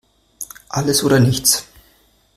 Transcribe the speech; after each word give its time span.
Alles 0.69 1.03
oder 1.03 1.19
nichts! 1.19 1.67